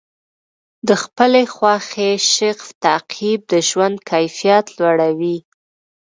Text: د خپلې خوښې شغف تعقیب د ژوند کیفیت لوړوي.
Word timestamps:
د 0.87 0.89
خپلې 1.03 1.43
خوښې 1.55 2.11
شغف 2.33 2.67
تعقیب 2.83 3.39
د 3.51 3.53
ژوند 3.69 3.95
کیفیت 4.11 4.65
لوړوي. 4.77 5.37